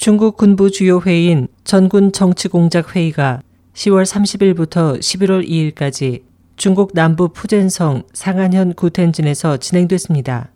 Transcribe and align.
중국 0.00 0.38
군부 0.38 0.70
주요 0.70 0.98
회의인 0.98 1.46
전군 1.62 2.12
정치공작 2.12 2.96
회의가 2.96 3.42
10월 3.74 4.06
30일부터 4.06 4.98
11월 4.98 5.46
2일까지 5.46 6.22
중국 6.56 6.92
남부 6.94 7.28
푸젠성 7.28 8.04
상안현 8.14 8.76
구텐진에서 8.76 9.58
진행됐습니다. 9.58 10.52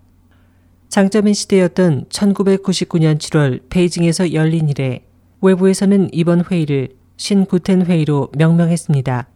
장점인 0.88 1.35
시대였던 1.35 2.07
1999년 2.09 3.19
7월 3.19 3.61
베이징에서 3.69 4.33
열린 4.33 4.71
이래 4.71 5.04
외부에서는 5.43 6.08
이번 6.13 6.42
회의를 6.51 6.95
신구텐 7.19 7.85
회의로 7.85 8.31
명명했습니다. 8.38 9.29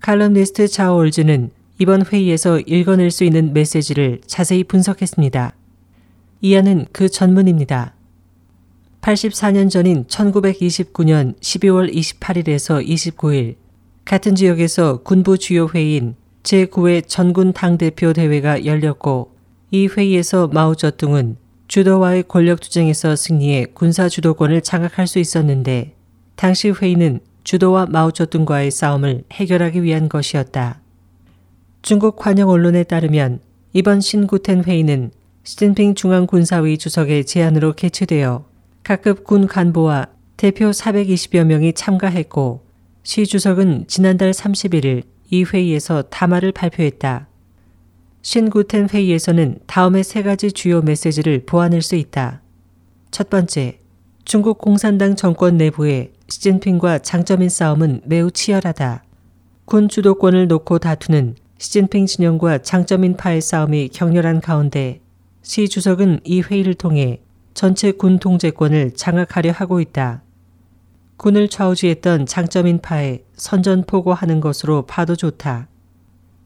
칼럼니스트 0.00 0.66
자오올즈는 0.66 1.50
이번 1.78 2.06
회의에서 2.06 2.58
읽어낼 2.60 3.10
수 3.10 3.24
있는 3.24 3.52
메시지를 3.52 4.22
자세히 4.26 4.64
분석했습니다. 4.64 5.52
이하는 6.40 6.86
그 6.92 7.10
전문입니다. 7.10 7.99
84년 9.00 9.70
전인 9.70 10.04
1929년 10.04 11.38
12월 11.40 11.92
28일에서 11.92 12.86
29일 12.86 13.56
같은 14.04 14.34
지역에서 14.34 14.98
군부 15.02 15.38
주요 15.38 15.68
회의인 15.68 16.16
제9회 16.42 17.06
전군 17.06 17.52
당대표 17.52 18.12
대회가 18.12 18.64
열렸고 18.64 19.34
이 19.70 19.86
회의에서 19.86 20.48
마오쩌둥은 20.48 21.36
주도와의 21.68 22.24
권력 22.26 22.60
투쟁에서 22.60 23.16
승리해 23.16 23.66
군사 23.74 24.08
주도권을 24.08 24.60
장악할 24.60 25.06
수 25.06 25.18
있었는데 25.18 25.94
당시 26.36 26.70
회의는 26.70 27.20
주도와 27.44 27.86
마오쩌둥과의 27.86 28.70
싸움을 28.70 29.24
해결하기 29.32 29.82
위한 29.82 30.08
것이었다. 30.08 30.80
중국 31.82 32.16
관영 32.16 32.50
언론에 32.50 32.82
따르면 32.82 33.40
이번 33.72 34.00
신구텐 34.00 34.64
회의는 34.64 35.12
시진핑 35.44 35.94
중앙군사위 35.94 36.76
주석의 36.76 37.24
제안으로 37.24 37.72
개최되어 37.72 38.49
각급 38.82 39.24
군 39.24 39.46
간부와 39.46 40.08
대표 40.36 40.70
420여 40.70 41.44
명이 41.44 41.74
참가했고 41.74 42.64
시 43.02 43.26
주석은 43.26 43.84
지난달 43.86 44.30
31일 44.32 45.02
이 45.30 45.44
회의에서 45.44 46.02
담화를 46.02 46.52
발표했다. 46.52 47.28
신구텐 48.22 48.88
회의에서는 48.90 49.60
다음의 49.66 50.04
세 50.04 50.22
가지 50.22 50.52
주요 50.52 50.82
메시지를 50.82 51.44
보완할 51.46 51.82
수 51.82 51.94
있다. 51.94 52.42
첫 53.10 53.30
번째, 53.30 53.78
중국 54.24 54.58
공산당 54.58 55.16
정권 55.16 55.56
내부의 55.56 56.12
시진핑과 56.28 57.00
장점인 57.00 57.48
싸움은 57.48 58.02
매우 58.04 58.30
치열하다. 58.30 59.04
군 59.64 59.88
주도권을 59.88 60.48
놓고 60.48 60.78
다투는 60.78 61.36
시진핑 61.58 62.06
진영과 62.06 62.58
장점인 62.58 63.16
파의 63.16 63.40
싸움이 63.40 63.88
격렬한 63.90 64.40
가운데 64.40 65.00
시 65.42 65.68
주석은 65.68 66.20
이 66.24 66.40
회의를 66.40 66.74
통해 66.74 67.20
전체 67.60 67.92
군 67.92 68.18
통제권을 68.18 68.92
장악하려 68.92 69.52
하고 69.52 69.82
있다. 69.82 70.22
군을 71.18 71.50
좌우지했던 71.50 72.24
장점인 72.24 72.80
파에 72.80 73.22
선전포고하는 73.36 74.40
것으로 74.40 74.86
봐도 74.86 75.14
좋다. 75.14 75.68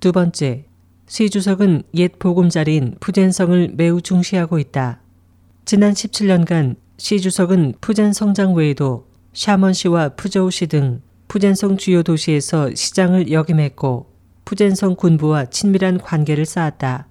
두 0.01 0.11
번째, 0.11 0.65
시 1.07 1.31
주석은 1.31 1.85
옛 1.95 2.19
보금자리인 2.19 2.97
푸젠성을 2.99 3.75
매우 3.77 4.03
중시하고 4.03 4.59
있다. 4.59 5.03
지난 5.65 5.93
17년간 5.93 6.75
시 6.97 7.21
주석은 7.21 7.75
푸젠 7.81 8.13
성장 8.13 8.55
외에도 8.55 9.07
샤먼시와 9.35 10.17
푸저우시 10.17 10.67
등 10.67 11.01
푸젠성 11.29 11.77
주요 11.77 12.03
도시에서 12.03 12.75
시장을 12.75 13.31
역임했고 13.31 14.11
푸젠성 14.45 14.97
군부와 14.97 15.45
친밀한 15.45 15.99
관계를 15.99 16.45
쌓았다. 16.45 17.07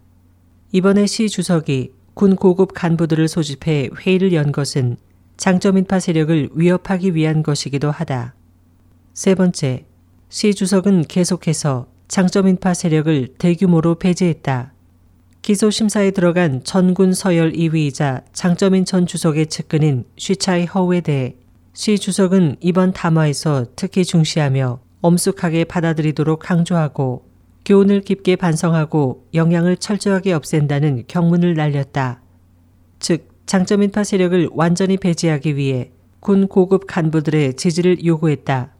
이번에 0.73 1.05
시 1.05 1.29
주석이 1.29 2.02
군 2.13 2.35
고급 2.35 2.73
간부들을 2.73 3.27
소집해 3.27 3.89
회의를 3.99 4.33
연 4.33 4.51
것은 4.51 4.97
장점인파 5.37 5.99
세력을 5.99 6.49
위협하기 6.53 7.15
위한 7.15 7.43
것이기도 7.43 7.89
하다. 7.89 8.35
세 9.13 9.35
번째, 9.35 9.85
시 10.29 10.53
주석은 10.53 11.03
계속해서 11.03 11.87
장점인파 12.07 12.73
세력을 12.73 13.35
대규모로 13.37 13.95
배제했다. 13.95 14.73
기소 15.41 15.69
심사에 15.69 16.11
들어간 16.11 16.63
전군 16.63 17.13
서열 17.13 17.51
2위이자 17.51 18.23
장점인 18.31 18.85
전 18.85 19.05
주석의 19.05 19.47
측근인 19.47 20.05
쉬차이 20.17 20.65
허우에 20.65 21.01
대해 21.01 21.35
시 21.73 21.97
주석은 21.97 22.57
이번 22.61 22.93
담화에서 22.93 23.65
특히 23.75 24.05
중시하며 24.05 24.79
엄숙하게 25.01 25.65
받아들이도록 25.65 26.39
강조하고 26.39 27.25
교훈을 27.65 28.01
깊게 28.01 28.35
반성하고 28.35 29.27
영향을 29.33 29.77
철저하게 29.77 30.33
없앤다는 30.33 31.03
경문을 31.07 31.53
날렸다. 31.53 32.21
즉, 32.99 33.29
장점인파 33.45 34.03
세력을 34.03 34.49
완전히 34.51 34.97
배제하기 34.97 35.55
위해 35.55 35.91
군 36.19 36.47
고급 36.47 36.87
간부들의 36.87 37.55
지지를 37.55 38.05
요구했다. 38.05 38.73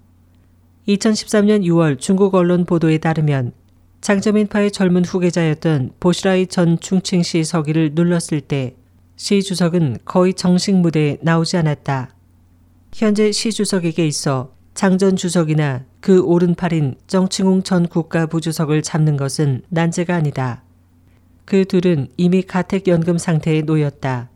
2013년 0.87 1.63
6월 1.63 1.99
중국 1.99 2.35
언론 2.35 2.65
보도에 2.65 2.97
따르면 2.97 3.53
장점인파의 4.01 4.71
젊은 4.71 5.05
후계자였던 5.05 5.93
보시라이 5.99 6.47
전 6.47 6.79
충칭시 6.79 7.43
서기를 7.43 7.91
눌렀을 7.93 8.41
때 8.41 8.75
시 9.15 9.43
주석은 9.43 9.99
거의 10.05 10.33
정식 10.33 10.75
무대에 10.75 11.17
나오지 11.21 11.57
않았다. 11.57 12.15
현재 12.93 13.31
시 13.31 13.51
주석에게 13.51 14.05
있어 14.07 14.52
장전 14.73 15.15
주석이나 15.15 15.83
그 15.99 16.21
오른팔인 16.21 16.95
정칭웅 17.07 17.63
전 17.63 17.87
국가부주석을 17.87 18.81
잡는 18.81 19.17
것은 19.17 19.61
난제가 19.69 20.15
아니다. 20.15 20.63
그 21.45 21.65
둘은 21.65 22.07
이미 22.17 22.41
가택연금 22.41 23.17
상태에 23.17 23.61
놓였다. 23.61 24.29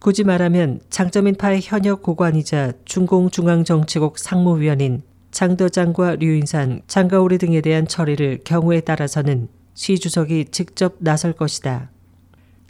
굳이 0.00 0.22
말하면 0.22 0.80
장점인파의 0.90 1.60
현역 1.62 2.02
고관이자 2.02 2.72
중공중앙정치국 2.84 4.18
상무위원인 4.18 5.02
장더장과 5.30 6.16
류인산, 6.16 6.82
장가오리 6.86 7.38
등에 7.38 7.60
대한 7.62 7.88
처리를 7.88 8.40
경우에 8.44 8.80
따라서는 8.80 9.48
시 9.72 9.98
주석이 9.98 10.46
직접 10.50 10.96
나설 10.98 11.32
것이다. 11.32 11.90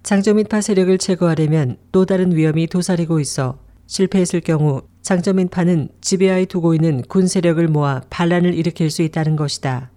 장점인파 0.04 0.60
세력을 0.60 0.96
제거하려면 0.98 1.76
또 1.90 2.06
다른 2.06 2.34
위험이 2.34 2.66
도사리고 2.66 3.18
있어 3.20 3.58
실패했을 3.86 4.40
경우 4.40 4.82
장점인파는 5.04 5.90
지배하에 6.00 6.46
두고 6.46 6.74
있는 6.74 7.02
군 7.02 7.26
세력을 7.26 7.66
모아 7.68 8.00
반란을 8.08 8.54
일으킬 8.54 8.90
수 8.90 9.02
있다는 9.02 9.36
것이다. 9.36 9.90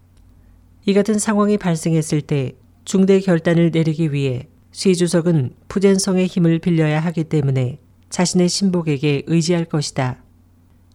이 0.85 0.93
같은 0.93 1.17
상황이 1.17 1.57
발생했을 1.57 2.21
때 2.21 2.55
중대 2.83 3.19
결단을 3.21 3.71
내리기 3.71 4.11
위해 4.11 4.49
시 4.71 4.95
주석은 4.95 5.53
푸젠성의 5.69 6.27
힘을 6.27 6.59
빌려야 6.59 6.99
하기 6.99 7.23
때문에 7.23 7.79
자신의 8.09 8.49
신복에게 8.49 9.23
의지할 9.27 9.65
것이다. 9.65 10.21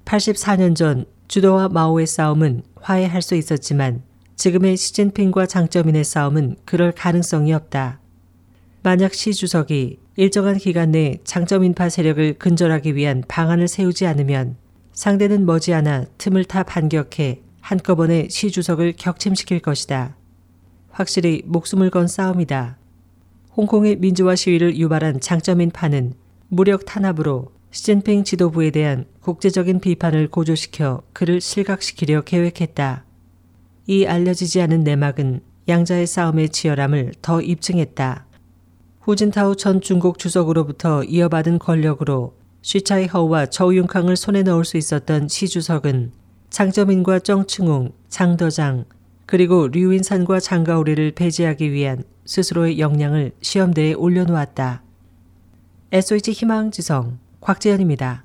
84년 0.05 0.77
전 0.77 1.07
주도와 1.27 1.71
마오의 1.71 2.07
싸움은 2.07 2.65
화해할 2.83 3.23
수 3.23 3.35
있었지만 3.35 4.03
지금의 4.37 4.77
시진핑과 4.77 5.47
장점인의 5.47 6.05
싸움은 6.05 6.57
그럴 6.67 6.93
가능성이 6.93 7.55
없다. 7.55 8.01
만약 8.83 9.15
시 9.15 9.33
주석이 9.33 10.02
일정한 10.17 10.59
기간 10.59 10.91
내 10.91 11.19
장점인파 11.25 11.89
세력을 11.89 12.35
근절하기 12.35 12.97
위한 12.97 13.23
방안을 13.27 13.67
세우지 13.67 14.07
않으면 14.07 14.57
상대는 14.93 15.47
머지않아 15.47 16.05
틈을 16.19 16.45
타 16.45 16.63
반격해 16.63 17.41
한꺼번에 17.61 18.29
시 18.29 18.51
주석을 18.51 18.95
격침시킬 18.99 19.61
것이다. 19.61 20.17
확실히 20.91 21.43
목숨을 21.47 21.89
건 21.89 22.09
싸움이다. 22.09 22.77
홍콩의 23.57 23.97
민주화 23.97 24.37
시위를 24.37 24.77
유발한 24.77 25.19
장점인파는 25.21 26.13
무력 26.49 26.85
탄압으로 26.85 27.53
시진핑 27.71 28.25
지도부에 28.25 28.71
대한 28.71 29.07
국제적인 29.21 29.81
비판을 29.81 30.29
고조시켜 30.29 31.03
그를 31.15 31.41
실각시키려 31.41 32.23
계획했다. 32.23 33.05
이 33.87 34.05
알려지지 34.05 34.61
않은 34.61 34.85
내막은 34.85 35.41
양자의 35.69 36.07
싸움의 36.07 36.51
치열함을 36.51 37.15
더 37.23 37.41
입증했다. 37.41 38.27
후진타오 39.03 39.57
전 39.57 39.81
중국 39.81 40.21
주석으로부터 40.21 41.03
이어받은 41.03 41.59
권력으로 41.59 42.37
쉬차이 42.63 43.07
허우와 43.07 43.47
저우융캉을 43.47 44.15
손에 44.15 44.45
넣을 44.45 44.65
수 44.65 44.77
있었던 44.77 45.27
시 45.27 45.49
주석은 45.49 46.13
장점인과 46.51 47.19
정층웅, 47.19 47.91
장더장, 48.09 48.85
그리고 49.27 49.67
류인산과 49.67 50.39
장가오리를 50.39 51.13
배제하기 51.17 51.73
위한 51.73 52.05
스스로의 52.27 52.79
역량을 52.79 53.33
시험대에 53.41 53.95
올려놓았다. 53.95 54.85
SOH 55.91 56.31
희망지성 56.31 57.19
곽재현입니다. 57.41 58.25